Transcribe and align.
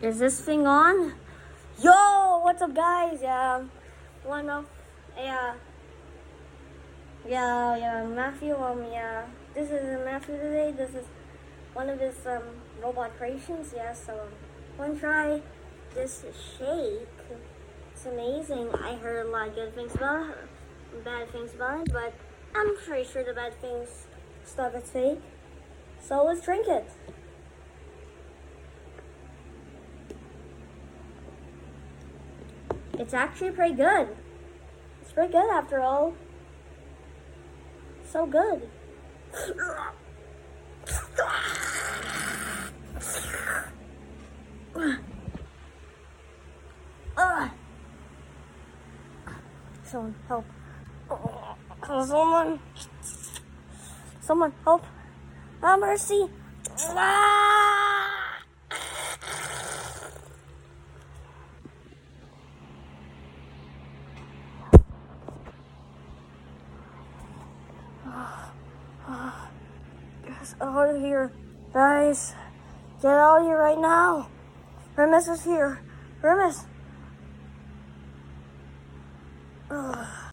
Is 0.00 0.20
this 0.20 0.40
thing 0.40 0.64
on? 0.64 1.14
Yo, 1.82 2.40
what's 2.44 2.62
up, 2.62 2.72
guys? 2.72 3.18
Yeah, 3.20 3.64
one 4.22 4.48
of 4.48 4.64
yeah, 5.16 5.54
yeah, 7.28 7.76
yeah, 7.76 8.06
Matthew. 8.06 8.54
Um, 8.54 8.84
yeah, 8.92 9.26
this 9.54 9.72
is 9.72 10.04
Matthew 10.04 10.36
today. 10.36 10.70
This 10.70 10.90
is 10.90 11.04
one 11.74 11.88
of 11.88 11.98
his 11.98 12.14
um 12.26 12.44
robot 12.80 13.18
creations. 13.18 13.74
Yeah, 13.74 13.92
so 13.92 14.28
um, 14.78 14.94
to 14.94 15.00
try 15.00 15.42
this 15.96 16.24
shake. 16.56 17.08
It's 17.92 18.06
amazing. 18.06 18.70
I 18.74 18.94
heard 18.94 19.26
a 19.26 19.30
lot 19.30 19.48
of 19.48 19.56
good 19.56 19.74
things 19.74 19.96
about 19.96 20.32
bad 21.04 21.28
things 21.30 21.54
about 21.54 21.88
it, 21.88 21.92
but 21.92 22.14
I'm 22.54 22.76
pretty 22.76 23.10
sure 23.10 23.24
the 23.24 23.32
bad 23.32 23.60
things 23.60 24.06
stuff 24.44 24.76
is 24.76 24.88
fake. 24.90 25.20
So 26.00 26.22
let's 26.22 26.44
drink 26.44 26.68
it. 26.68 26.88
It's 32.98 33.14
actually 33.14 33.52
pretty 33.52 33.74
good. 33.74 34.08
It's 35.00 35.12
pretty 35.12 35.32
good 35.32 35.50
after 35.50 35.80
all. 35.80 36.14
So 38.10 38.26
good. 38.26 38.68
Someone 49.84 50.14
help. 50.26 50.44
Someone. 51.86 52.60
Someone 54.20 54.52
help. 54.64 54.84
Have 55.62 55.80
mercy. 55.80 56.28
Ah! 56.80 57.77
Get 70.52 70.62
out 70.62 70.94
of 70.94 71.00
here, 71.00 71.32
guys. 71.72 72.34
Get 73.02 73.12
out 73.12 73.40
of 73.40 73.46
here 73.46 73.58
right 73.58 73.78
now. 73.78 74.28
Grimace 74.94 75.28
is 75.28 75.44
here. 75.44 75.80
Grimace. 76.20 76.64
Ugh. 79.70 79.97